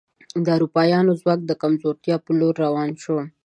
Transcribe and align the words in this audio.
د 0.45 0.47
اروپایانو 0.57 1.11
ځواک 1.21 1.39
د 1.45 1.51
کمزورتیا 1.61 2.15
په 2.25 2.31
لور 2.39 2.53
روان 2.65 2.89
شو. 3.03 3.17